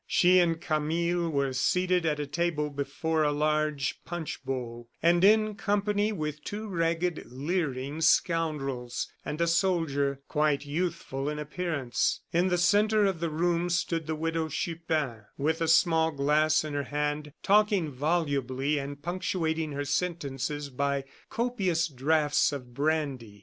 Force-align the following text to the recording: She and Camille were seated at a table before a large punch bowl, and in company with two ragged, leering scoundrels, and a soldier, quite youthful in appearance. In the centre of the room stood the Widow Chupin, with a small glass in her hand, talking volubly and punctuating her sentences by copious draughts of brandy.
She 0.07 0.39
and 0.39 0.59
Camille 0.59 1.29
were 1.29 1.53
seated 1.53 2.07
at 2.07 2.19
a 2.19 2.25
table 2.25 2.71
before 2.71 3.21
a 3.21 3.31
large 3.31 4.03
punch 4.03 4.43
bowl, 4.43 4.89
and 5.03 5.23
in 5.23 5.53
company 5.53 6.11
with 6.11 6.43
two 6.43 6.67
ragged, 6.67 7.27
leering 7.29 8.01
scoundrels, 8.01 9.09
and 9.23 9.39
a 9.39 9.45
soldier, 9.45 10.19
quite 10.27 10.65
youthful 10.65 11.29
in 11.29 11.37
appearance. 11.37 12.21
In 12.33 12.47
the 12.47 12.57
centre 12.57 13.05
of 13.05 13.19
the 13.19 13.29
room 13.29 13.69
stood 13.69 14.07
the 14.07 14.15
Widow 14.15 14.49
Chupin, 14.49 15.25
with 15.37 15.61
a 15.61 15.67
small 15.67 16.09
glass 16.09 16.63
in 16.63 16.73
her 16.73 16.85
hand, 16.85 17.31
talking 17.43 17.91
volubly 17.91 18.79
and 18.79 19.03
punctuating 19.03 19.73
her 19.73 19.85
sentences 19.85 20.71
by 20.71 21.03
copious 21.29 21.87
draughts 21.87 22.51
of 22.51 22.73
brandy. 22.73 23.39